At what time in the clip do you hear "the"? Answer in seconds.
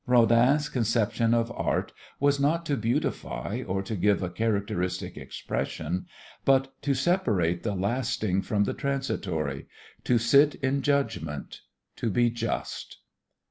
7.61-7.75, 8.63-8.73